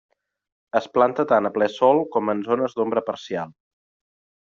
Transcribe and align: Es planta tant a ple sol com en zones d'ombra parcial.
Es 0.77 0.85
planta 0.97 1.25
tant 1.31 1.49
a 1.49 1.51
ple 1.57 1.67
sol 1.73 2.01
com 2.15 2.31
en 2.33 2.41
zones 2.47 2.77
d'ombra 2.79 3.05
parcial. 3.11 3.53